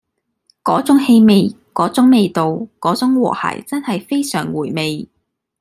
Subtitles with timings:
[0.63, 5.07] 嗰種氣味嗰種味道嗰種和諧真係非常回味